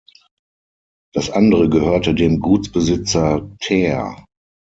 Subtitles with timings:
[1.13, 4.25] Das andere gehörte dem Gutsbesitzer Thaer.